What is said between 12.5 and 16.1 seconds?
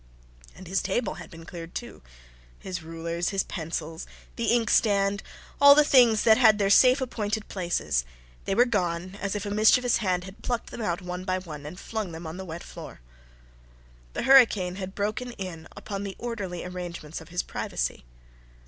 floor. The hurricane had broken in upon